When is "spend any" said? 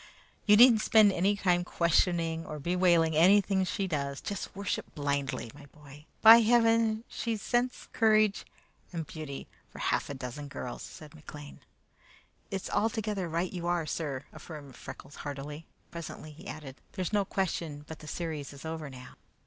0.81-1.37